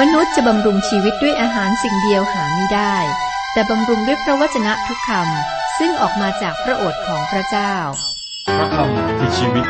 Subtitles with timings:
[0.00, 2.96] มนุษย์จะบำรุงชีวิตด้วยอาหารสิ่งเดียวหาไม่ได้
[3.52, 7.74] แต่บำรุงด้วยพระวจนะทุกคำซึ่งออกมาจากพระโอษฐ์ของพระเจ้า
[8.58, 9.64] พระคำคือชีวิต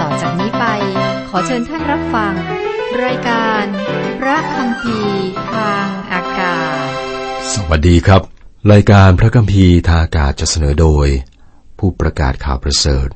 [0.00, 0.64] ต่อจากนี้ไป
[1.28, 2.34] ขอเชิญท่านรับฟัง
[3.04, 3.64] รายการ
[4.20, 4.98] พระคำพี
[5.52, 6.88] ทางอากาศ
[7.52, 8.22] สวัสดีครับ
[8.72, 11.06] รายการพระคัมภีร์ทางอากาศจะเสนอโดย
[11.78, 13.08] ผู้ประกาศข่าวประเสริฐ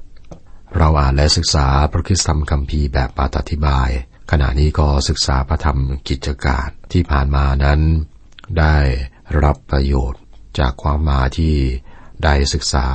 [0.77, 3.91] เราอ่านและศึกษาพระคิดธรรมคัมภีร์แบบปาตธิบาย
[4.35, 5.79] ขณะนี้ก็ศึกษาพระธรรม
[6.09, 7.81] กิจการที่ผ่านมานั้น
[8.59, 8.77] ได้
[9.43, 10.23] รับประโยชน์
[10.59, 11.57] จากความมาที่
[12.25, 12.89] ได้ศึกษา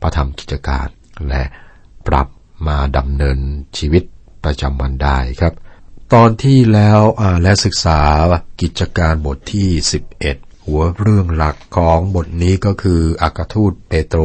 [0.00, 0.88] พระธรรมกิจการ
[1.28, 1.42] และ
[2.06, 2.28] ปรับ
[2.68, 3.38] มาดำเนิน
[3.78, 4.02] ชีวิต
[4.44, 5.54] ประจำวันได้ครับ
[6.14, 7.00] ตอนที่แล้ว
[7.42, 8.00] และศึกษา
[8.62, 9.68] กิจการบทที่
[10.18, 14.20] 11 หัวเรื่องหลักของบทนี้ก็คืออากาทูตเปโตร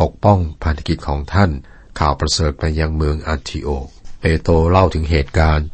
[0.00, 1.50] ปกป้องพันธกิจของท่าน
[1.98, 3.88] ข่าวประเสริฐไปยังเมืองอันทิโอก
[4.20, 5.66] เปโตรเล่าถึงเหตุการณ์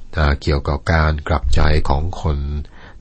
[0.43, 2.39] เกี่ยวกับการกลับใจของคน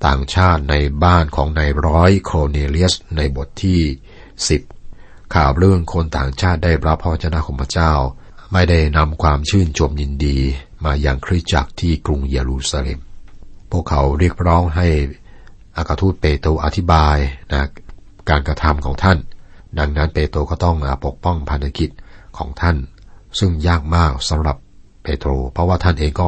[0.05, 3.81] ต่างชาติในบ้านของนายร้อยโครเนเลียสในบทที่
[4.57, 7.93] 10 ข่าวเรื่องคนต่างชาติได้รับพระวจนะของพระเจ้า
[8.53, 10.37] ไม่ได้นำความชื่นชมยินดี
[10.85, 12.99] มาอย่างคริสตจักรที่กรุงเยรูซาเล็ม
[13.71, 14.87] พวกเขาเรียกร้องให้
[15.77, 17.17] อากาทูตเปโตรอธิบาย
[17.51, 17.67] นะ
[18.29, 19.17] การกระทำของท่าน
[19.79, 21.89] ดังนั้นเปโตรก็ต้องปกป้องพันธกิจ
[22.37, 22.77] ของท่าน
[23.39, 24.57] ซึ่งยากมากสำหรับ
[25.03, 26.25] เปโตรเพราะว่าท่านเองก็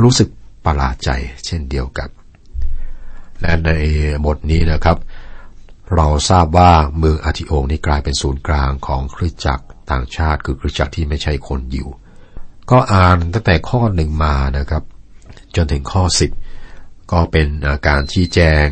[0.00, 0.28] รู้สึก
[0.64, 1.10] ประหลาดใจ
[1.46, 2.08] เช่นเดียวกัน
[3.40, 3.70] และใน
[4.26, 4.98] บทนี้นะครับ
[5.96, 11.88] เราทราบว่าเมืองอาทิโอนี้กลายเป็นศูนย์กลางของคริสตจักรต่างชาติ คือคริสตจักรที่ไม่ใช่คนยิว
[12.70, 14.82] ก็อ่านตั้งแต่ข้อหนึ่งมานะครับ
[15.56, 16.30] จนถึงข้อสิบ
[17.12, 18.66] ก็เป็นอาการชี้แจง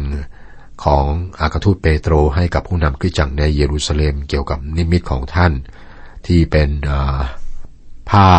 [0.84, 1.04] ของ
[1.40, 5.52] อากาทูตเปโตรให้กับผู้นำคริสตจักรในเยรูซาเล็มเกี่ยวกับนิมิตของท่าน
[6.26, 6.70] ที่เป็น
[8.10, 8.30] ผ้า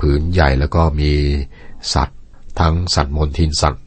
[0.00, 1.12] ผืนใหญ่แล้วก็มี
[1.94, 2.18] สัตว์
[2.60, 3.82] ทั้งสัตว์มนทินสัตว์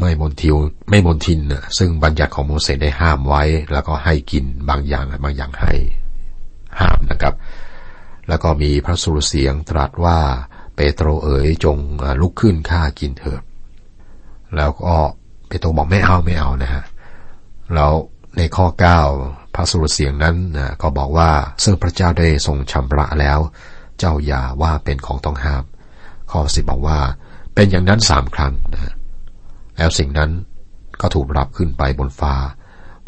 [0.00, 0.56] ไม่มนทิว
[0.90, 3.42] ไม่มนทินนะซึ่งบัญญัติของโมเสสได้ห้ามไว้
[3.72, 5.72] แล้วก็ให้กินบางอย่างบางอย่างให้
[6.80, 7.34] ห้ามนะครับ
[8.28, 10.18] แล้วก็มีพระสุรเสียงตรัสว่า
[10.76, 11.78] เปโตรเอ๋ยจง
[12.20, 13.42] ลุกขึ้นฆ่ากินเถิด
[14.56, 14.96] แล้วก็
[15.46, 16.84] เปโตรบอกไม่เอาไม่เอานะฮะ
[17.74, 17.92] แล้ว
[18.36, 18.66] ในข้อ
[19.12, 20.36] 9 พระสุรเสียงนั้น
[20.82, 21.30] ก็บอกว่า
[21.64, 23.38] ซึ่งพระเจ้าได้ทรงชำระแล้ว
[23.98, 25.64] เจ้าอย่าว่าเป็นของต้องห้าม
[26.30, 27.00] ข้อสิบบอกว่า
[27.54, 28.92] เป็นอย่างนั้นสามครั้งนะ
[29.76, 30.30] แล้วสิ่งนั้น
[31.00, 32.34] ก็ถูกรับขึ้นไปบนฟ้า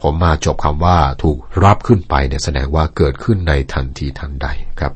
[0.01, 4.47] ผมมาจบคำว่าถูกรับขึ้นไปเนี่ยแสดงว่าเกิดขึ้นในทันทีทันใด
[4.81, 4.93] ครับ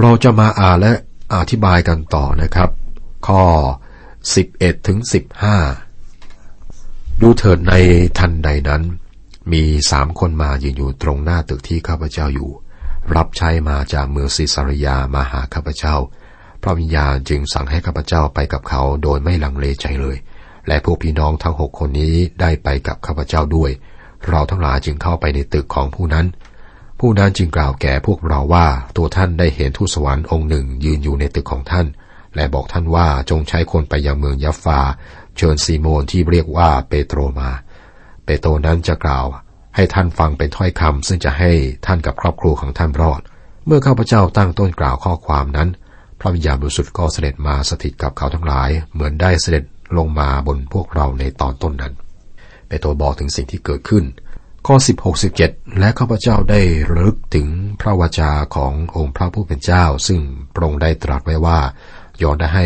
[0.00, 0.92] เราจะมาอ่านและ
[1.34, 2.70] อธิบายกันต่อนะครับ
[3.26, 3.42] ข้อ
[4.12, 4.98] 11ถึง
[5.90, 7.74] 15 ดูเถิดใน
[8.18, 8.82] ทันใดนั้น
[9.52, 12.50] มีสามคนมายืนอยู่ตรงหน้าตึกที่ข้าพเจ้าอยู่
[13.16, 15.94] รับใช้มาจากเมืองซิสารยามาหาข้าพเจ้า
[16.62, 20.16] พระวิญญาณจึงสั่งให้ข้าพเจ้าไปกับเขาโดยไม่ลังเลใจเลย
[20.68, 23.70] และพวกพี่น้องทั้งหกคนนี้ได้ไปกับข้าพเจ้าด้วย
[24.28, 26.26] เราทั้งหลายจึงเข้าไปในตึกของผู้นั้น
[27.00, 31.86] ผู้นั้นจึงกล่าวแก่พวกเราว่าตัวท่านได้เห็นทูตสวรรค์องค์หนึ่งยืนอยู่ในตึกของท่าน
[32.34, 34.80] และบอกท่านว่าจงใช้คนไปยังเมืองยัฟฟา
[35.36, 37.50] เชิญซีโมนที่เรียกว่าเปโตรมา
[38.24, 39.26] เปโตรนั้นจะกล่าว
[39.74, 41.50] ให้ท่านฟังเป็นถ้อยคำซึ่งจะให้
[41.86, 43.20] ท่านกับครอบครัวของท่านรอด
[43.66, 45.68] เมื่อข้าพเจ้าตั้งต้นกล่าวข้อความนั้น
[46.24, 49.64] พระวิญญาณบริสุทธิ์ก็เสด็จมาสถิตกับเขาทั้งหลาย เหมือนได้เสด็จ
[49.98, 51.92] ลงมาบนพวกเราในตอนต้นนั้น
[52.68, 54.04] เปโตรบอกถึงสิ่งที่เกิดขึ้น
[54.66, 57.48] ข้อ 16 17 และข้าพเจ้าได้ระลึกถึง
[57.80, 60.20] พระวจาขององค์พระผู้เป็นเจ้า ซึ่ง
[60.54, 61.58] พระองค์ได้ตรัสไว้ว่า
[62.22, 62.64] ยอนได้ให้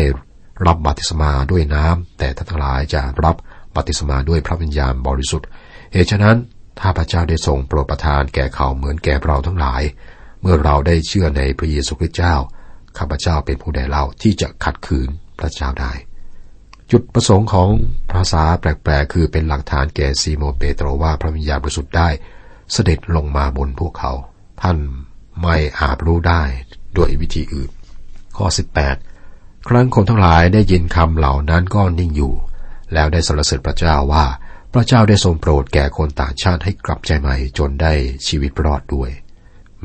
[0.67, 3.35] รับบัติศมาด้วยน้ำแต่ท่านทั้งหลายจะรับ
[3.75, 5.47] บัติศมาด้วยพระวิญญาณบริสุทธิ์
[5.91, 6.37] เหตุฉะนั้น
[6.79, 9.81] ถ้าพระเจ้าได้ทรงโปรดประทานแก่เขาเหมือนแก่เราทั้งหลาย
[10.41, 12.35] เมื่อเราได้เชื่อในพระเยซูคริสต์เจ้า
[12.97, 15.09] ข้าพเจ้าเป็นผู้ใดเล่าที่จะขัดขืน
[15.39, 15.93] พระเจ้าได้
[16.91, 17.69] จุดประสงค์ของ
[18.11, 22.09] ภาษาแปลกๆ คือเป็นหลักฐานแก่ซีโมนเปโตรว่าพระวิญญาณบริสุทธิ์ได้
[22.71, 24.11] เสด็จลงมาบนพวกเขา
[24.61, 24.77] ท่าน
[25.41, 26.43] ไม่อาจรู้ได้
[26.97, 27.69] ด้วยวิธีอื่น
[28.37, 28.45] ข้อ
[29.07, 32.33] 18 ครั้งคนทั้งหลายได้ยินคำเหล่านั้นก็นิ่งอยู่
[32.93, 34.25] แล้วได้สรรเสริญพระเจ้าว่า
[34.73, 37.93] พระเจ้าได้ทรงโปรดแก่คนต่างชาติให้กลับใจใหม่จนได้
[38.27, 39.09] ชีวิตรอดด้วย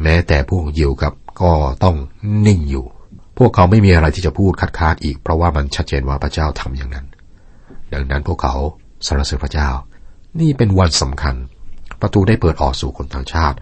[0.03, 1.53] แม้แต่พวกยิวกับก็
[1.85, 1.97] ต้อง
[2.47, 2.87] นิ่งอยู่
[3.39, 7.07] พวกเขาไม่มีอะไรที่จะพูดคัดค้านอีก เพราะว่ามันชัดเจนว่าพระเจ้าทำอย่างนั้น
[7.93, 8.55] ดังนั้นพวกเขา
[9.07, 9.71] สรรเสริญพระเจ้า
[10.41, 11.35] นี่เป็นวันสำคัญ
[12.01, 13.57] ประตูได้เปิดออกสู่คนต่างชาติ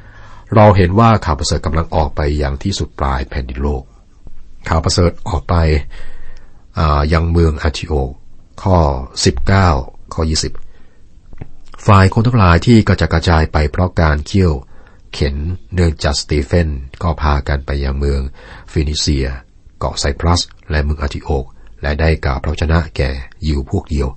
[0.55, 3.83] เราเห็นว่าข่าวประเสริฐกำลังออกไปอย่างที่สุดปลายแผ่นดินโลก
[4.69, 5.55] ข่าวประเสริฐออกไป
[7.13, 7.93] ยังเมืองอาทิโอ
[8.63, 8.79] ข้อ
[9.45, 10.23] 19 ข้อ
[10.99, 14.55] 20 ฝ่ายคนทั้งหลายที่กระจัดกระจายไปเพราะการเคี่ยว
[15.13, 15.37] เข็ญ
[15.75, 16.69] เนื่องจากสตีเฟน
[17.03, 18.21] ก็พากันไปยังเมือง
[18.73, 19.27] ฟีนิเซีย
[19.81, 20.41] เกาะไซปรัส
[20.71, 21.45] และเมืองอันทิโอก
[21.83, 23.11] และได้กล่าวพระวจนะแก่
[23.47, 24.09] ยิวพวกเดียว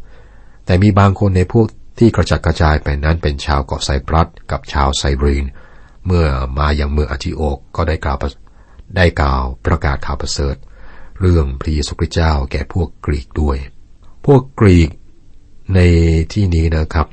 [0.66, 1.68] แต่มีบางคนในพวก
[2.00, 5.46] ที่กระจัดกระจายไปนั้นเป็นชาวเกาะไซปรัสกับชาวไซรีน
[6.06, 6.26] เมื่อ
[6.58, 8.18] มาอย่างเมืองอันทิโอกก็ได้กล่าว
[8.98, 10.56] ได้กล่าวประกาศข่าวประเสริฐ
[11.20, 13.58] เรื่องพระเยซูคริสต์เจ้าแก่พวกกรีกด้วย
[14.26, 14.90] พวกกรีก
[15.76, 15.80] ใน
[16.34, 17.08] ที่นี้นะครับ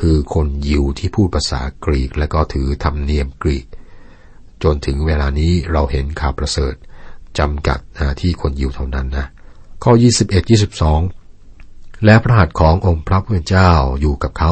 [0.00, 3.66] คือคนยิวที่พูดภาษากรีกและก็ถือธรรมเนียมกรีก
[4.62, 6.74] จนถึงเวลานี้เราเห็นข่าวประเสริฐ
[7.38, 7.78] จำกัด
[8.20, 9.26] ที่คนยิวเท่านั้นนะ
[9.84, 9.92] ข้อ
[10.22, 10.50] 21
[11.20, 13.70] 22 และพระหัตถ์ขององค์พระผู้เป็นเจ้า
[14.00, 14.50] อยู่กับเขา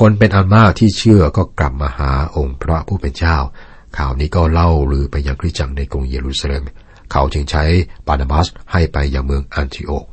[0.00, 3.36] คนเป็นอันมากที่เชื่อก็กลับมาหาองค์พระผู้เป็นเจ้า
[3.96, 6.62] ข่าวนี้ก็เล่าหรือไปยังคริสตจักรในกรุงเยรูซาเล็ม
[7.12, 7.64] เขาจึงใช้
[8.06, 10.06] บานาบัสให้ไปยังเมืองอันทิโอก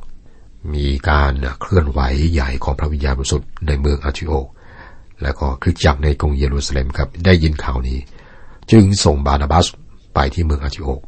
[0.74, 2.00] มีการเคลื่อนไหว
[2.34, 4.48] ใหญ่ของพระวิญญาณบริสุทธิ์ในเมืองอันทิโอก
[5.22, 8.00] และก็คริสตจักรในกรุงเยรูซาเล็มครับได้ยินข่าวนี้
[8.72, 9.66] จึงส่งบานาบัส
[10.14, 11.02] ไปที่เมืองอันทิโอก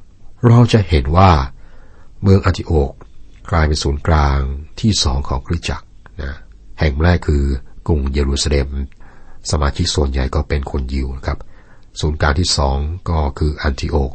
[0.45, 1.31] เราจะเห็นว่า
[2.21, 2.91] เมืองอันทิโอก
[3.51, 4.39] กลายเป็นศูนย์กลาง
[4.81, 5.87] ที่สองของคริสตจักร
[6.21, 6.33] นะ
[6.79, 7.43] แห่งแรกคือ
[7.87, 8.69] กรุงเยรูซาเล็ม
[9.51, 11.39] สมาชิกส่วนใหญ่ก็เป็นคนยิวครับ
[11.99, 12.77] ศูนย์กลางที่สอง
[13.09, 14.11] ก็คืออันทิโอก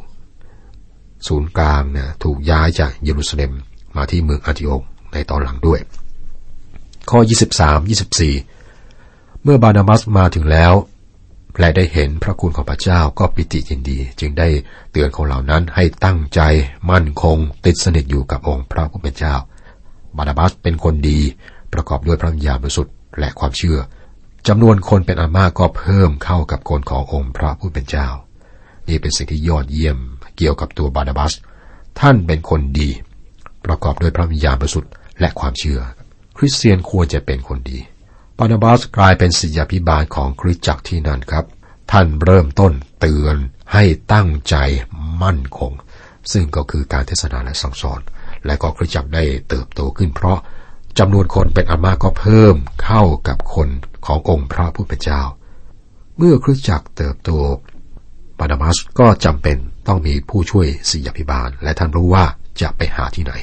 [1.27, 3.51] ศูนย์กลางนะถูกย้ายจากเยรูซาเล็ม
[3.95, 4.81] มาที่เมืองอันทิโอก
[5.13, 5.79] ในตอนหลังด้วย
[7.09, 7.19] ข้อ
[7.51, 7.89] 23
[8.71, 10.73] 24 เมื่อบานาบัสมาถึงแล้ว
[11.59, 14.47] และได้เห็นพระคุณของพระเจ้าก็ปิติยินดี จึงได้
[14.91, 16.41] เตือนคนเหล่านั้นให้ตั้งใจ
[16.91, 19.35] มั่นคง ติดสนิทอยู่กับองค์พระผู้เป็นเจ้า
[20.17, 21.19] บานาบัสเป็นคนดี
[21.73, 23.77] ประกอบด้วยพระวิญญาณบริสุทธิ์และความเชื่อ
[24.47, 28.07] จำนวนคนเป็นอันมากก็เพิ่มเข้ากับคนขององค์พระผู้เป็นเจ้า
[28.87, 29.97] นี่เป็นสิ่งที่ยอดเยี่ยม
[30.37, 31.33] เกี่ยวกับตัวบานาบัส
[31.99, 32.89] ท่านเป็นคนดี
[33.65, 35.79] ประกอบด้วยพระวิญญาณบริสุทธิ์และความเชื่อ
[36.37, 37.79] คริสเตียนควรจะเป็นคนดี
[38.43, 41.45] บานาบัสกลายเป็นศิษยาพิบาลของคริสตจักรที่นั่นครับ
[41.91, 43.35] ท่านเริ่มต้นเตือน
[43.73, 43.83] ให้
[44.13, 44.55] ตั้งใจ
[45.23, 45.71] มั่นคง
[46.31, 47.99] ซึ่งก็คือการเทศนาและสั่งสอน
[48.45, 50.39] และก็คริสตจักรได้เติบโตขึ้นเพราะ
[50.99, 53.69] จำนวนคนเป็นอันมากก็เพิ่มเข้ากับคน
[54.05, 55.21] ขององค์พระผู้เป็นเจ้า
[56.17, 57.31] เมื่อคริสตจักรเติบโต
[58.39, 59.57] บานาบัสก็จำเป็น
[59.87, 62.25] ต้องมีผู้ช่วยศิษยาพิบาล และท่านรู้ว่า
[62.61, 63.33] จะไปหาที่ไหน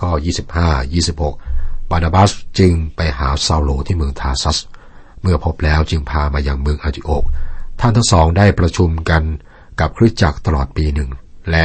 [0.00, 0.08] ก็
[0.56, 1.55] 25 26
[1.90, 4.58] บานาบัสจึงไปหาซาโลที่เมืองทาซัส
[5.22, 7.24] เมื่อพบแล้วจึงพามายังเมืองอันติโอก
[7.80, 9.22] ท่านทั้งสองได้ประชุมกัน
[9.80, 11.10] กับคริสตจักรตลอดปีหนึ่ง
[11.50, 11.64] และ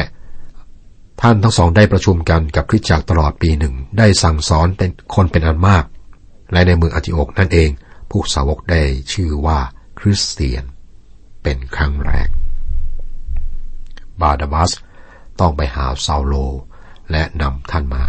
[1.20, 5.84] ท่านทั้งสองได้ประชุมกันกับคริสตจักรตลอดปีหนึ่ง ได้สั่งสอนเป็นคนเป็นอันมาก
[6.52, 7.70] และในเมืองอันติโอกนั่นเอง
[8.10, 8.82] ผู้สาวกได้
[9.12, 9.58] ชื่อว่า
[9.98, 10.64] คริสเตียน
[11.42, 12.28] เป็นครั้งแรก
[14.20, 14.70] บารนาบัส
[15.40, 16.34] ต้องไปหาเซาโล
[17.10, 18.04] และนำท่านมา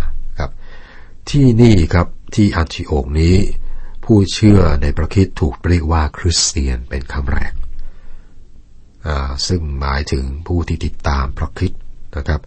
[1.29, 3.35] ที่นี่ครับที่อันติโอกนี้
[4.05, 7.53] ผู้เชื่อในพระคริสต์ถูกเรียกว่าคริสเตียนเป็นครั้งแรก
[9.47, 11.73] ซึ่งหมายถึงผู้ที่ติดตามพระคิด
[12.15, 12.41] นะครับ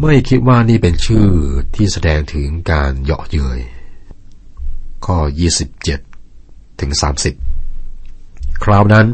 [0.00, 1.26] ไม่คิดว่านี่เป็นชื่อ
[1.76, 3.60] ที่แสดงถึงการเหยาะเย้ย
[5.06, 5.18] ข้อ
[5.98, 6.92] 27 ถึง
[7.78, 9.06] 30 คราวนั้น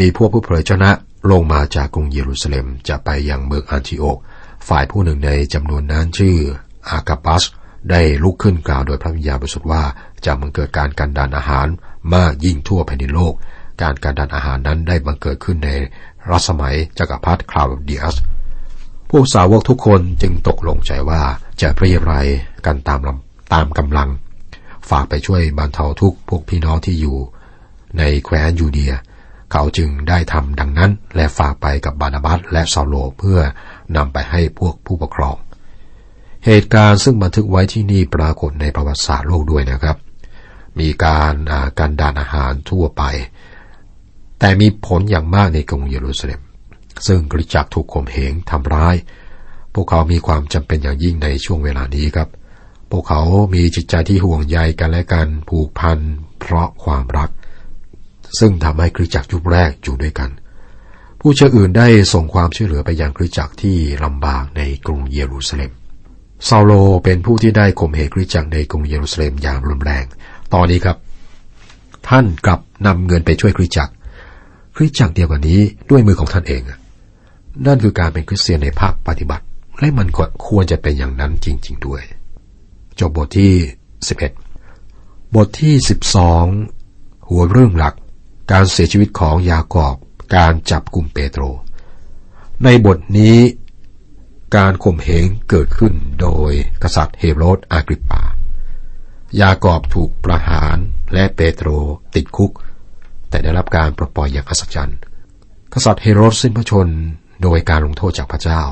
[0.00, 0.90] มีพวกผู้เผยชนะ
[1.30, 4.18] ลงมาจากกรุงเยรูซาเล็มจะไปยังเมืองอันติโอก
[4.68, 6.36] ฝ่ายผู้หนึ่งในจำนวนนั้นชื่อ
[6.88, 7.42] อากาปัส
[7.90, 9.82] ได้ลุกขึ้นกล่าวโดยพระวิญญาณบริสุทธิ์ว่า
[10.24, 11.66] จะมันเกิดการกันดานอาหาร
[12.14, 13.34] มากยิ่งทั่วแผ่นดินโลก
[13.82, 15.70] การกันดานอาหารนั้นได้บังเกิดขึ้นใน
[16.30, 18.16] รัชสมัยจักรพรรดิคลาวเดียส
[19.10, 21.22] พวกสาวกทุกคนจึงตกลงใจว่า
[21.60, 22.26] จะเรี่ยไร
[22.66, 23.00] กันตาม
[23.52, 24.08] ตามกำลัง
[24.90, 27.16] ฝากไปช่วยบรรเทาทุกข์พวกพี่น้องที่อยู่
[27.98, 28.92] ในแคว้นยูเดีย
[29.52, 33.40] เขาจึงได้ทำดังนั้น และฝากไปกับบารนาบัสและเซาโลเพื่อ
[33.96, 35.36] นำไปให้พวกผู้ปกครอง
[36.46, 39.96] เหตุการณ์ซึ่งบันทึกไว้ที่นี่ปรากฏในประวัติศาสตร์โลกด้วยนะครับ
[40.80, 41.34] มีการ
[41.78, 43.02] การดานอาหารทั่วไป
[44.38, 46.40] แต่มีผลอย่างมากในกรุงเยรูซาเล็ม
[47.06, 48.96] ซึ่งกริจักถูกข่มเหงทำร้าย
[49.74, 52.28] พวกเขามีความจำเป็นอย่างยิ่งในช่วงเวลานี้ครับ
[52.90, 53.22] พวกเขา
[53.54, 55.98] มีจิตใจที่ห่วงใยกันและกันผูกพัน
[56.40, 57.30] เพราะความรัก
[58.38, 60.30] ซึ่งทำให้คริจักยุคแรกอยู่ด้วยกัน
[61.20, 65.72] ผู้เชื่ออื่นได้ส่งความช่วยเหลือไปยังคริจักที่ลำบากในกรุงเยรูซาเล็ม
[66.48, 66.72] ซาโล
[67.04, 70.04] เป็นผู้ที่ได้ข่มเหงคริสจักรในกรุงเยรูซาเล็มอย่างรุนแรง
[70.54, 70.96] ตอนนี้ครับ
[72.08, 73.92] ท่านกลับนำเงินไปช่วยคริสจักร
[74.76, 76.62] คริสจักรเดียวกันนี้ด้วยมือของท่านเอง
[77.66, 79.44] นั่นคือการเป็นคริสเตียนในภาคปฏิบัติ
[79.78, 82.02] และมันก็ควรจะเป็นอย่างนั้นจริง ๆ ด้วย
[82.98, 83.52] จบบทที่
[84.58, 85.74] 11 บทที่
[86.52, 87.94] 12 หัวเรื่องหลัก
[88.52, 89.96] การเสียชีวิตของยากอบ
[90.36, 91.42] การจับกลุ่มเปโตร
[92.64, 93.36] ในบทนี้
[94.56, 96.52] การข่มเหงเกิดขึ้นโดย
[96.82, 98.22] กษัตริย์เฮโรดอากริปปา
[99.40, 100.76] ยากอบถูกประหาร
[101.14, 101.68] และเปโตร
[102.14, 102.52] ติดคุก
[103.28, 104.98] แต่ได้รับการปลดปล่อยอย่างอัศจรรย์
[105.74, 106.88] กษัตริย์เฮโรดสิ้นพระชน
[107.42, 108.62] โดยการลงโทษจากพระเจ้า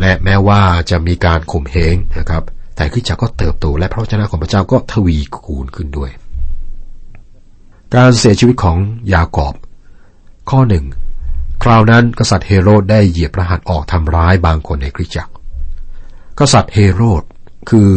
[0.00, 2.44] และแม้ว่าจะมีการข่มเหงนะครับ
[2.76, 6.10] แต่คริสตจักก็เติบโตและพระวจนะของพระเจ้าก็ทวีคูณขึ้นด้วย
[7.94, 8.78] การเสียชีวิตของ
[9.12, 9.54] ยากอบ
[10.50, 10.84] ข้อหนึ่ง
[11.62, 15.32] คราวนั้นกษัตริย์เฮโรดได้เหยียบพระหัตถ์ออกทำร้ายบางคนในคริสตจักร
[16.38, 17.22] กษัตริย์เฮโรด
[17.70, 17.90] คือ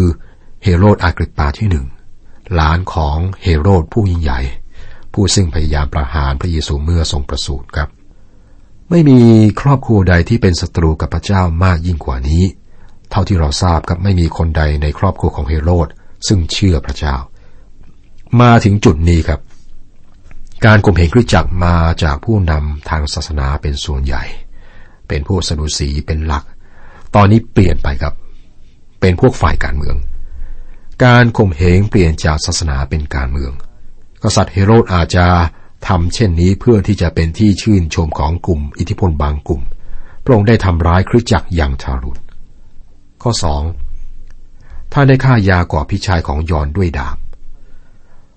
[0.64, 1.86] เฮโรดอากริปปาที่หนึ่ง
[2.56, 4.40] หลานของเฮโรดผู้ยิ่งใหญ่
[5.14, 7.90] ผู้ซึ่งพยายามประหารพระเยซูเมื่อทรงประสูติครับ
[8.90, 9.20] ไม่มี
[9.62, 12.44] ครอบครัวใดที่เป็นศัตรูกับพระเจ้ามากยิ่งกว่านี้
[13.12, 15.88] เท่าที่เราทราบครับไม่มีคนใดในครอบครัวของเฮโรด
[16.28, 17.16] ซึ่งเชื่อพระเจ้า
[18.42, 19.40] มาถึงจุดนี้ครับ
[20.68, 24.24] การข่มเหงคริสตจักรมาจากผู้นำทางศาสนาเป็นส่วนใหญ่
[25.08, 26.44] เป็นผู้สนุสีเป็นหลัก
[27.16, 28.14] ตอนนี้เปลี่ยนไปครับ
[29.02, 29.96] เป็นพวกฝ่ายการเมือง
[31.06, 33.52] การข่มเหงเปลี่ยนจากศาสนาเป็นการเมือง
[34.24, 35.28] กษัตริย์เฮโรดอาจจะ
[35.88, 39.62] ทำเช่นนี้เพื่อที่จะเป็นที่ชื่นชมของกลุ่ม อิทธิพลบางกลุ่ม
[40.24, 42.22] พระองค์ได้ทำร้ายคริสตจักรอย่างทารุณ
[43.22, 43.64] ข้อสอง
[44.94, 47.18] ท่าได้ฆ่ายากอบพี่ชายของยอนด้วยดาบ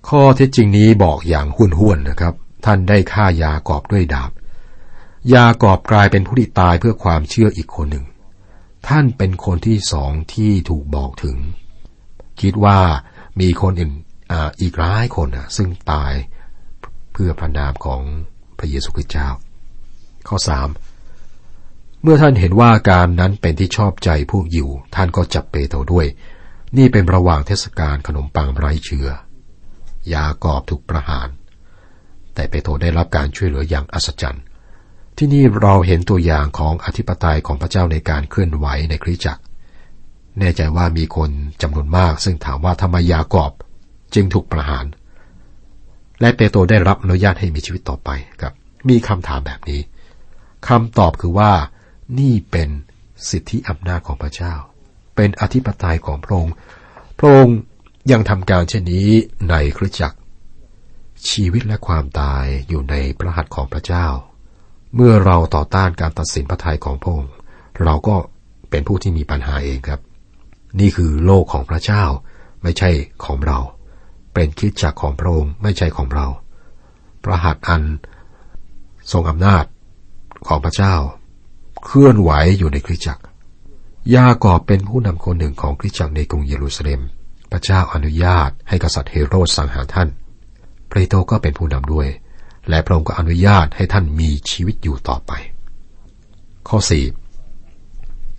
[0.09, 2.33] ข้อเท็จจริงนี้บอกอย่างหุ่นห้วนนะครับ
[2.65, 4.31] ท่านได้ฆ่ายากอบด้วยดาบ
[5.33, 8.05] ยากอบกลายเป็นผู้ที่ตายเพื่อความเชื่ออีกคนหนึ่ง
[8.87, 11.37] ท่านเป็นคนที่สองที่ถูกบอกถึง
[12.41, 12.79] คิดว่า
[13.39, 13.91] มีคนอื่น
[14.31, 16.13] ออีกหลายคนนะซึ่งตาย
[17.13, 18.01] เพื่อพระนามของ
[18.57, 19.29] พระเยซูคริสต์เจ้า
[20.27, 20.69] ข้อสาม
[22.01, 26.07] เมื่อท่านเห็นว่าการนั้นเป็นที่ชอบใจพวกยิว ท่านก็จับเปโตรด้วย
[26.77, 29.07] นี่เป็นระหว่างเทศกาลขนมปังไร้เชื้อ
[30.13, 31.27] ยากอบถูกประหาร
[32.33, 34.43] แต่เปโตรได้รับการช่วยเหลืออย่างอัศจรรย์
[35.17, 39.41] ที่นี่เราเห็นตัวอย่างของอธิปไตยของพระเจ้าในการเคลื่อนไหวในคริสตจักร
[40.39, 41.31] แน่ใจว่ามีคน
[41.61, 43.51] จำนวนมาก ซึ่งถามว่าทำไมยากอบ
[44.13, 44.85] จึงถูกประหาร
[46.21, 48.09] และเปโตรได้รับอนุญาตให้มีชีวิตต่อไป
[48.41, 48.53] ครับ
[48.89, 49.81] มีคำถามแบบนี้
[50.67, 51.51] คำตอบคือว่า
[52.19, 52.69] นี่เป็น
[53.29, 54.53] สิทธิอำนาจของพระเจ้า
[55.15, 56.53] เป็นอธิปไตยของพระองค์
[57.19, 57.57] พระองค์
[58.11, 59.09] ยังทำการเช่นนี้
[59.49, 60.19] ในคริสตจักร
[61.29, 64.07] ชีวิตและความตายอยู่ในพระหัตถ์ของพระเจ้า
[64.95, 67.33] เมื่อเราต่อต้านการตัดสินพระทัยของพระองค์
[67.83, 68.15] เราก็
[68.69, 70.01] เป็นผู้ที่มีปัญหาเองครับ
[70.79, 72.03] นี่คือโลกของพระเจ้า
[72.63, 72.89] ไม่ใช่
[73.25, 73.59] ของเรา
[74.33, 76.27] เป็นคิดจักของพระองค์ไม่ใช่ของเรา
[77.23, 77.83] พระหัตถ์อัน
[79.11, 79.65] ทรงอำนาจ
[80.47, 80.95] ของพระเจ้า
[81.85, 83.23] เคลื่อนไหวอยู่ในคริสตจักร
[84.15, 87.01] ยากอบเป็นผู้นำคนหนึ่งของคริสตจักรในกรุงเยรูซาเล็ม
[87.51, 90.09] พระเจ้าอนุญาตให้กษัตริย์เฮโรดสังหารท่าน
[90.89, 92.07] เปโตรก็เป็นผู้นำด้วย
[92.69, 95.31] และพระองค์ก็อนุญาตให้ท่านมีชีวิตอยู่ต่อไป
[96.67, 97.05] ข้อสี่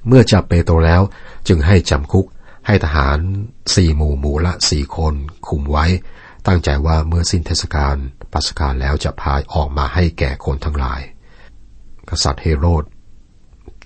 [0.06, 1.02] เมื่อจับเปโตรแล้ว
[1.48, 2.26] จึงให้จำคุก
[2.66, 3.18] ให้ทหาร
[3.74, 5.14] สี่หมู่หมู่ละสี่คน
[5.48, 5.86] คุมไว้
[6.46, 7.96] ตั้งใจว่าเมื่อสิ้นเทศกาล
[8.32, 11.00] ปัสกาลแล้วจะพาออกมาให้แก่คนทั้งหลาย
[12.08, 12.84] กษัตริย์เฮโรด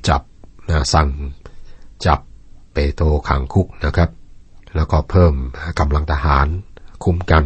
[0.08, 0.22] จับ
[0.68, 1.08] นะสั่ง
[2.06, 2.20] จับ
[2.72, 4.10] เปโตรขังคุกนะครับ
[4.76, 5.34] แล้วก็เพิ่ม
[5.78, 6.46] กำลังทหาร
[7.04, 7.44] คุมกัน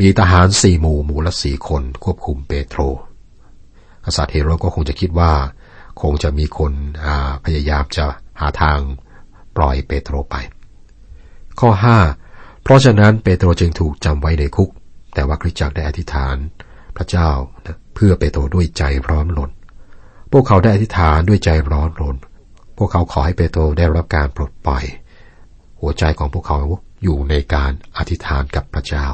[0.00, 2.80] มีทหารสี่หมู่หมู่ละสี่คนควบคุมเปโตร
[4.04, 5.32] กษัตริย์เฮโรก็คงจะคิดว่า
[6.02, 6.72] คงจะมีคน
[7.44, 8.06] พยายามจะ
[8.40, 8.78] หาทาง
[9.56, 10.34] ปล่อยเปโตรไป
[11.60, 11.98] ข้อห้า
[12.62, 14.70] เพราะฉะนั้นเปโตรจึงถูกจำไว้ในคุก
[15.14, 16.36] แต่ว่าคริสจักรได้อธิษฐาน
[16.96, 17.30] พระเจ้า
[17.94, 19.50] เพื่อเปโตรด้วยใจร้อนรน
[20.32, 22.16] พวกเขาได้อธิษฐานด้วยใจร้อนรน
[22.78, 24.84] พวกเขาขอให้เปโตรได้รับการปลดปล่อย
[25.84, 26.60] หัวใจของพวกเขา
[27.02, 29.06] อยู่ในการอธิษฐานกับพระเจ้า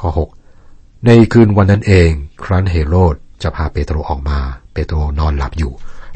[0.00, 2.10] ข้อ 6 ในคืนวันนั้นเอง
[2.44, 4.38] ครั้นเฮโรดจะพาเปโตรออกมา
[4.72, 5.72] เปโตรนอนหลับอยู่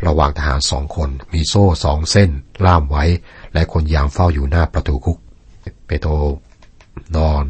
[0.06, 2.30] ระหว่างทหารสองคนมีโซ่สองเส้น
[2.66, 3.04] ล่ามไว้
[3.52, 5.18] และคนยามเฝ้าอยู่หน้าประตูคุก
[5.86, 6.10] เปโตร
[7.16, 7.44] นอน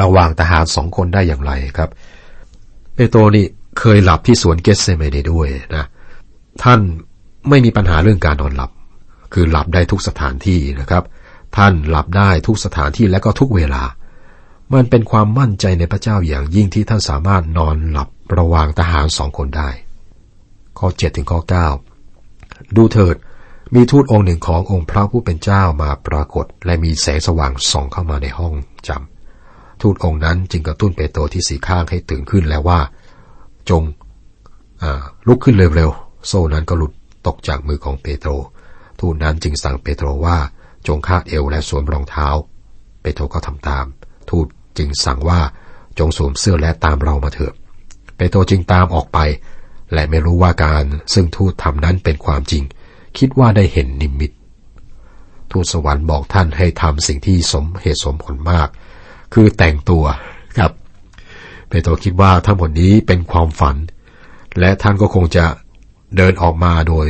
[0.00, 1.90] ระหว่างทหารสองคนได้อย่างไรครับ
[2.94, 3.44] เปโตรนี่
[3.78, 5.84] เคยหลับที่สวนเกสเซเมเนด้วยนะ
[6.62, 6.80] ท่าน
[7.48, 8.70] ไม่มีปัญหาเรื่องการนอนหลับ
[9.32, 11.04] คือหลับได้ทุกสถานที่นะครับ
[11.56, 13.82] ท่านหลับได้ทุกสถานที่และก็ทุกเวลา
[14.72, 18.08] มันเป็นความมั่นใจในพระเจ้าอย่างยิ่งที่ท่านสามารถนอนหลับ
[18.38, 19.70] ระหว่างทหารสองคนได้
[20.78, 21.40] ข้อ7ถึงข้อ
[22.08, 23.16] 9ดูเถิด
[23.74, 28.54] มีทูตองค์หนึ่งขององค์พระผู้เป็นเจ้ามาปรากฏ และมีแสงสว่างส่องเข้ามาในห้อง
[28.88, 32.80] จำทูตองค์นั้นจึงกระตุ้นเปโตรที่สีข้างให้ตื่นขึ้นแล้วว่า
[33.70, 33.82] จง
[35.26, 36.92] ลุกขึ้นเร็วๆโซ่นั้นก็หลุด
[37.26, 38.30] ตกจากมือของเปโตร
[39.02, 40.38] ทูตนั้นจึงสั่งเปโตรว่า
[40.86, 42.28] จงคาดเอวและสวมรองเท้า
[43.02, 43.84] เปโตรก็ทำตาม
[44.30, 44.46] ทูต
[44.78, 45.40] จึงสั่งว่า
[45.98, 47.54] จงสวมเสื้อและตามเรามาเถิด
[48.16, 49.18] เปโตรจึงตามออกไป
[49.92, 52.62] และไม่รู้ว่าการซึ่งทูตทำนั้นเป็นความจริง
[53.18, 54.32] คิดว่าได้เห็นนิมิต
[55.52, 58.68] ทูตสวรรค์บอกท่านให้ทำสิ่งที่สมเหตุสมผลมาก
[59.34, 60.04] คือแต่งตัว
[60.58, 60.72] ครับ
[61.68, 63.76] เปโตรคิดว่าทั้งหมดนี้เป็นความฝัน
[64.60, 65.46] และท่านก็คงจะ
[66.16, 67.06] เดินออกมาโดย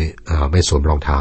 [0.51, 1.19] ไม่สวมรองเท้า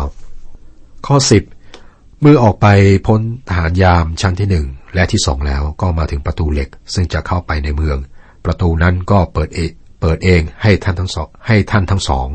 [1.08, 1.17] ข้อ
[1.63, 2.67] 10 เมื่อออกไป
[3.08, 7.98] พ้นทหารยามชั้นที่หนึ่งและที่สองแล้วก็มาถึงประตูเหล็ก ซึ่งจะเข้าไปในเมือง
[8.46, 9.60] ประตูนั้นก็เปิดเอ
[10.01, 12.27] เปิดเองให้ท่านทั้งสองให้ท่านทั้งสอง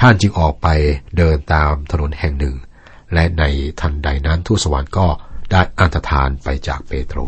[0.00, 0.68] ท่านจึงออกไป
[1.16, 2.56] เดินตามถนนแห่งหนึ่ง
[3.14, 3.44] และใน
[3.80, 5.06] ทันใดนั้นทูตสวรรค์ก็
[5.50, 7.18] ได้อันตรธานไปจากเปโตร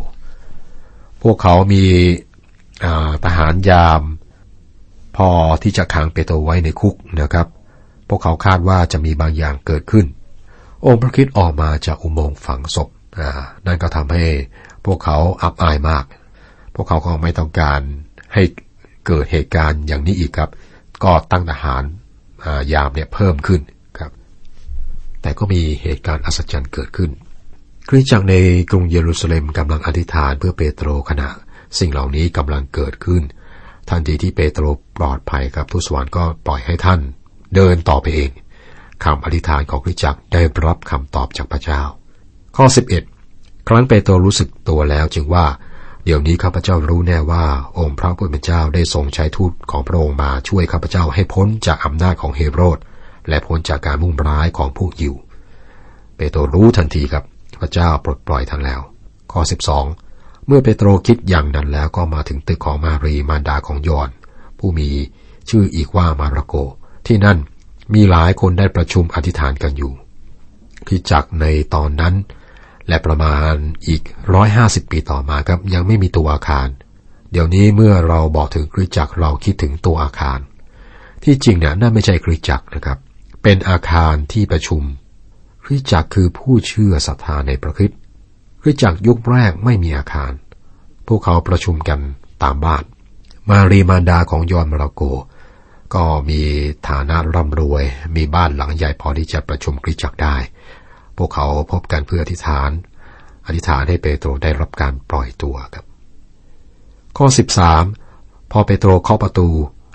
[1.22, 1.84] พวกเขามี
[3.24, 4.02] ทหารยาม
[5.16, 5.28] พอ
[5.62, 7.46] ที่จะขังเปโตรไว้ในคุกนะครับ
[8.08, 10.06] พวกเขาคาดว่าจะมีบางอย่างเกิดขึ้น
[10.86, 12.88] องค์พระคิดออกมาจากอุโมงค์ฝังศพ
[13.66, 14.24] นั่นก็ทำให้
[14.84, 16.04] พวกเขาอับอายมาก
[16.74, 17.80] พวกเขาก็ไม่ต้องการ
[18.34, 18.42] ให้
[19.06, 20.50] เกิดเหตุการณ์อย่างนี้อีกครับ
[21.04, 21.82] ก็ตั้งทหาร
[22.72, 23.60] ยามเนี่ยเพิ่มขึ้น
[23.98, 24.10] ครับ
[25.22, 27.10] แต่ก็มีเหตุการณ์อัศจรรย์เกิดขึ้น
[27.88, 28.34] คริสตจักรใน
[28.70, 31.28] กรุงเยรูซาเล็มกำลังอธิษฐานเพื่อเปโตรขณะ
[31.78, 33.22] สิ่งเหล่านี้กำลังเกิดขึ้น
[33.90, 34.64] ทันทีที่เปโตร
[34.98, 37.00] ปลอดภัยครับทูตสวรรค์ก็ปล่อยให้ท่าน
[37.54, 38.30] เดินต่อไปเอง
[39.04, 41.82] คำอธิษฐานของคริสจักรได้รับคำตอบจากพระเจ้า
[42.56, 42.66] ข้อ
[43.16, 45.46] 11 ครั้งเปโตรรู้สึกตัวแล้วจึงว่า
[46.04, 47.44] เดี๋ยวนี้ข้าพเจ้ารู้แน่ว่า
[47.78, 52.78] องค์พระผู้เป็นเจ้าได้ทรงใช้ทูตของพระองค์มาช่วยข้าพเจ้าให้พ้นจากอำนาจของเฮโรด
[53.28, 55.14] และพ้นจากการมุ่งร้ายของพวกยิว
[56.16, 57.24] เปโตรรู้ทันทีครับ
[57.60, 58.80] พระเจ้าปลดปล่อยท่านแล้ว
[59.32, 59.40] ข้อ
[59.92, 64.08] 12 เมื่อเปโตรคิดอย่างนั้นแล้วก็มาถึงตึกของมารีมารดาของยอน
[64.58, 64.88] ผู้มี
[65.48, 66.54] ชื่ออีกว่ามาระโก
[67.06, 67.38] ที่นั่น
[67.94, 69.92] มีหลายคนได้ประชุมอธิษฐานกันอยู่
[70.88, 72.14] คิดจักในตอนนั้น
[72.88, 73.54] และประมาณ
[73.88, 74.02] อีก
[74.34, 76.68] ร้อยห้าสิบปีต่อมาครับยังไม่มีตัวอาคาร
[77.32, 80.38] เดี๋ยวนี้เมื่อเราบอกถึงคริสจักรเราคิดถึงตัวอาคาร
[81.24, 82.98] ที่จริงเนี่ยนั่นไม่ใช่คริสจักรนะครับ
[83.42, 84.82] เป็นอาคารที่ประชุม
[85.64, 87.90] คริสจักรคือผู้เชื่อศรัทธาในพระคิด
[88.62, 90.32] คริสจักรยุคแรกไม่มีอาคาร
[91.06, 92.00] พวกเขาประชุมกัน
[92.42, 92.84] ตามบ้าน
[93.50, 95.02] มารีมารดาของยอนมาราโก
[95.94, 96.40] ก็มี
[96.88, 97.84] ฐานะร่ำรวย
[98.16, 100.36] มีบ้านหลังใหญ่พอที่จะประชุมคริสจักรได้
[101.16, 102.70] พวกเขาพบกันเพื่ออธิษฐาน
[103.46, 105.84] อธิษฐานให้เปโตรได้รับการปล่อยตัวครับ
[107.16, 107.26] ข้อ
[107.88, 109.48] 13 พอเปโตรเคาะประตู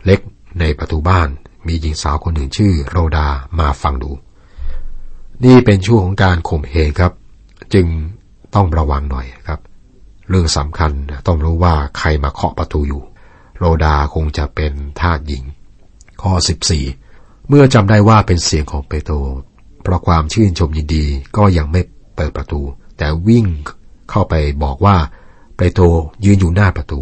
[0.06, 0.20] เล็ก
[0.60, 1.30] ในประตูบ้าน
[1.68, 3.28] มีหญิงสาวคนหนึ่งชื่อโรดา
[3.60, 4.12] มาฟังดู
[5.46, 7.14] นี่เป็นช่วงของการข่มเหงครับ
[7.74, 7.88] จึง
[8.56, 9.60] ต้องระวังหน่อยครับ
[10.30, 10.92] เรื่องสำคัญ
[11.28, 13.04] ต้องรู้ว่าใครมาเคาะประตูอยู่
[13.60, 15.44] โรดาคงจะเป็นทาสหญิง
[16.22, 16.34] ข้อ
[16.92, 19.16] 14 เมื่อจำได้ว่าเป็นเสียงของเปโตร
[19.84, 21.06] เพราะความชื่นชมยินดี
[21.38, 21.82] ก็ยังไม่
[22.16, 22.62] เปิดประตู
[22.98, 23.46] แต่วิ่ง
[24.10, 24.98] เข้าไปบอกว่า
[25.58, 25.84] เปโตร
[26.26, 27.02] ยืนอยู่หน้าประตู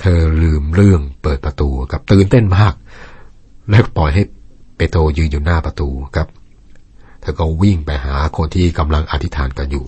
[0.00, 2.74] เธอลืมเรื่องเปิดประตูกับตื่นเต้นมาก
[3.70, 4.22] และปล่อยให้
[4.76, 6.28] เปโตรยืนอยู่หน้าประตูครับ
[7.20, 9.84] เธอก็วิ่งไปหาคนที่กำลังอธิษฐานกันอยู่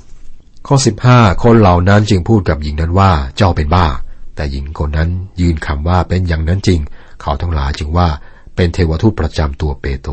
[0.66, 0.76] ข้อ
[1.08, 3.86] 15 คนเหล่านั้นจึงพูดกับหญิงนั้นว่าเจ้าเป็นบ้า
[4.34, 6.80] แต่หญิงคนนั้นยืนคำว่าเป็นอย่างนั้นจริง
[7.20, 8.08] เขาทั้งหลายจึงว่า
[8.56, 10.12] เป็นเทวทูตประจำตัวเปโตร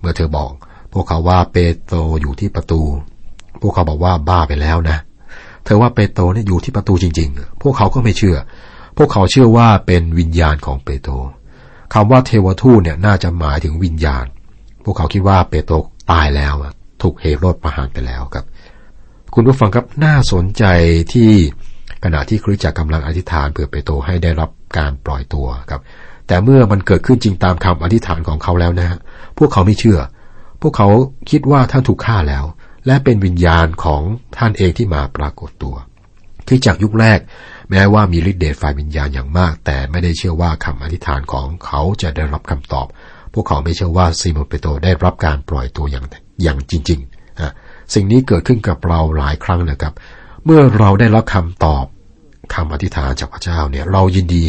[0.00, 0.52] เมื่อเธอบอก
[0.92, 2.80] พวกเขาว่าเปโตรอยู่ที่ประตู
[3.60, 4.98] พวกเขาบอกว่าบ้าไปแล้วนะ
[5.64, 8.36] เธอว่าเปโตรนี่อยู่ที่ประตูจริง ๆ พวกเขาก็ไม่เชื่อ
[8.96, 11.12] พวกเขาเชื่อว่าเป็นวิญญาณของเปโตร
[11.94, 14.24] คำว่าเทวทูตเนี่ยน่าจะหมายถึงวิญญาณ
[14.84, 15.74] พวกเขาคิดว่าเปโตร
[16.10, 16.54] ตายแล้ว
[17.02, 18.44] ถูกเฮโรดประหารไปแล้วครับ
[19.34, 20.64] คุณผู้ฟังครับน่าสนใจ
[21.12, 21.30] ที่
[22.04, 25.80] ขณะที่คริสจักรกำลังอธิษฐานเพื่อเปโตรให้ได้รับการปล่อยตัวครับ
[26.28, 28.98] แต่เมื่อมันเกิดขึ้นจริงตามคำอธิษฐานของเขาแล้วนะฮะ
[29.38, 30.00] พวกเขาไม่เชื่อ
[30.62, 30.88] พวกเขา
[31.30, 32.44] คิดว่าท่านถูกฆ่าแล้ว
[32.86, 34.02] และเป็นวิญญาณของ
[34.38, 35.76] ท่านเองที่มาปรากฏตัว
[36.48, 37.18] คือจากยุคแรก
[37.70, 42.86] แม้ว่ามีฤทธิ์เดชฝ่ายวิญญาณอย่างมาก แต่ไม่ได้เชื่อว่าคำอธิษฐานของเขาจะได้รับคำตอบ
[43.34, 46.06] พวกเขาไม่เชื่อว่าซีโมเปโตได้รับการปล่อยตัวอย่าง
[46.42, 47.52] อย่างจริงๆะ
[47.94, 49.92] สิ่งนี้เกิดขึ้นกับเราหลายครั้งนะครับ
[50.44, 51.84] เมื่อเราได้รับคำตอบ
[52.54, 54.44] คำอธิษฐานจากพระเจ้าเนี่ย เรายินดี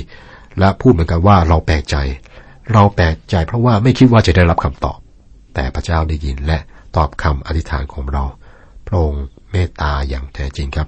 [0.60, 1.96] และพูดเหมือนกันว่าเราแปลกใจ
[2.74, 5.00] เราแปลกใจเพราะว่าไม่คิดว่าจะได้รับคำตอบ
[5.56, 6.58] แต่พระเจ้าได้ยินและ
[6.96, 8.24] ตอบคำอธิษฐานของเรา
[8.88, 10.88] พระองค์เมตตาอย่างแท้จริงครับ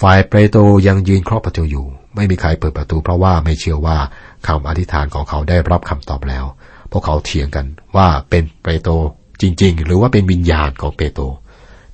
[0.00, 1.86] ฝ่ายเปโตรยังยืนเคาะประตูอยู่
[2.16, 3.98] ไม่มีใครเปิดประตูเพราะว่าไม่เชื่อว่า
[4.46, 6.44] คำอธิษฐานของเขาได้รับคำตอบแล้ว
[6.92, 8.92] พวกเขาเถียงกันว่าเป็นเปโตร
[9.40, 11.24] จริง ๆ หรือว่าเป็นวิญญาณของเปโตร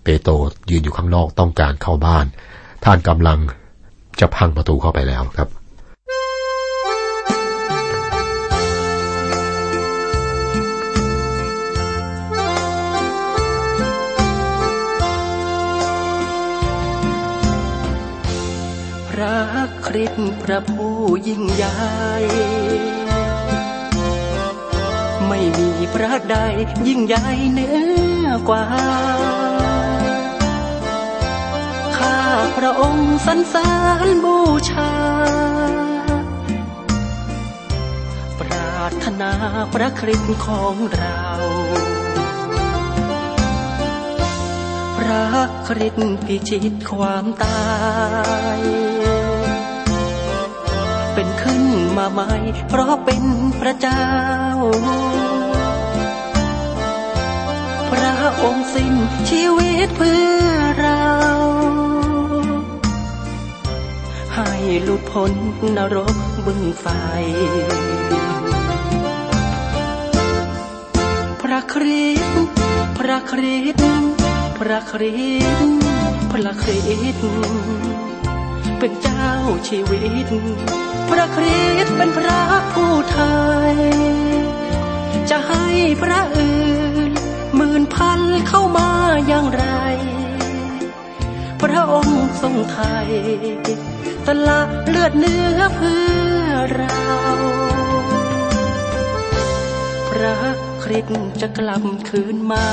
[0.05, 0.33] เปโตร
[0.71, 2.27] ยืนอยู่ข้างนอกต้องการเข้าบ้าน
[2.85, 3.38] ท่านกำลัง
[4.21, 5.49] จะพังประตูเข้าไปแล้วครับ
[19.97, 20.97] คริสพระผู้
[21.29, 21.77] ยิ่งใหญ่
[25.29, 26.37] ไม่มีพระใด
[26.87, 27.69] ยิ่งใหญ่เหนื
[28.25, 28.65] อกว่า
[31.97, 32.19] ข้า
[32.57, 33.71] พระองค์สรรเสริ
[34.07, 34.39] ญบู
[34.71, 34.93] ชา
[38.39, 39.33] ปราารถนา
[39.75, 41.23] พระคริสต์ของเรา
[44.97, 45.27] พระ
[45.69, 47.61] คริสต์พิชิตความตา
[48.61, 48.61] ย
[51.19, 51.65] เป็นขึ้น
[51.99, 52.33] มาใหม่
[52.69, 53.25] เพราะเป็น
[53.61, 54.07] พระเจ้า
[57.91, 58.95] พระองค์สิ้น
[59.29, 60.47] ชีวิตเพื่อ
[60.81, 61.07] เรา
[64.35, 64.51] ให้
[64.83, 65.33] หลุดพ้น
[65.77, 66.87] นรกบึงไฟ
[71.43, 72.51] พระคริสต์
[72.99, 73.89] พระคริสต์
[74.59, 75.17] พระคริ
[75.67, 75.79] สต์
[76.31, 76.81] พระคริ
[77.15, 77.86] สต์
[78.81, 79.31] เป็นเจ้า
[79.69, 80.29] ชีวิต
[81.09, 83.19] พระคริสต์เป็นพระผู้ไท
[83.73, 83.75] ย
[85.31, 85.67] จะให้
[86.03, 86.59] พระอื่
[87.11, 87.12] น
[87.57, 88.89] หมื่นพันเข้ามา
[89.29, 89.65] อย่างไร
[91.62, 93.11] พระองค์ทรงไทย
[94.27, 96.03] สละเลือดเนื้อเพื่
[96.41, 97.07] อเรา
[100.09, 100.37] พระ
[100.83, 102.67] คริสต์จะกลับคืนมา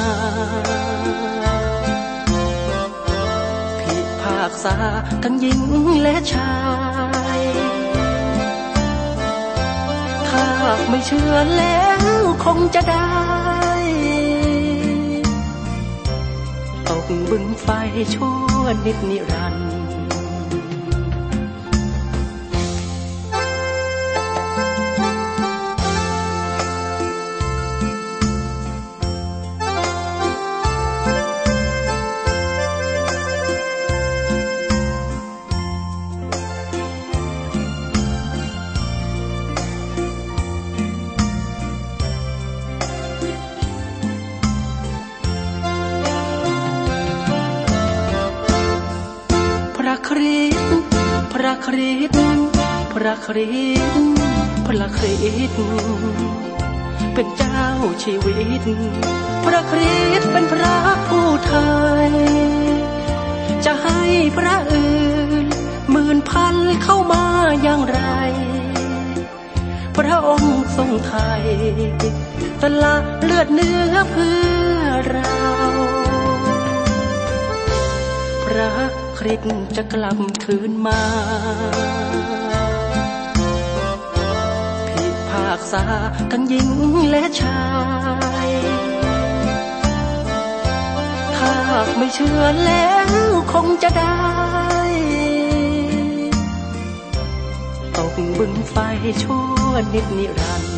[4.45, 4.75] ากษา
[5.23, 5.61] ทั้งหญิง
[6.01, 6.55] และชา
[7.39, 7.41] ย
[10.29, 10.45] ถ้า
[10.89, 13.11] ไม่เชื่อแล้วคงจะได้
[16.87, 17.67] ตกบึงไฟ
[18.13, 19.62] ชั่วนิดนิรันด
[53.25, 54.17] คริสต์
[54.65, 55.15] พระคริ
[55.49, 55.63] สต์
[57.13, 57.65] เป็นเจ้า
[58.03, 58.63] ชีวิต
[59.45, 61.53] พระคริสเป็นพระผู้ไท
[62.07, 62.11] ย
[63.65, 64.01] จะให้
[64.37, 64.97] พระอื่
[65.43, 65.45] น
[65.91, 67.25] หมื่นพันเข้ามา
[67.63, 67.99] อย่างไร
[69.97, 71.43] พระองค์ทรงไทย
[72.61, 74.37] สละเลือดเนื้อเพื่
[74.75, 75.37] อเรา
[78.45, 78.71] พระ
[79.19, 79.41] คริส
[79.75, 85.83] จะกลับคืนมาากษา
[86.31, 86.69] ทั้งหญิง
[87.09, 87.63] และชา
[88.47, 88.49] ย
[91.35, 91.53] ถ้า
[91.97, 93.09] ไม่เชื่อแล้ว
[93.53, 94.15] คงจะได้
[97.95, 98.75] ตกบึงไฟ
[99.23, 100.72] ชั่วนิดนิรันดร์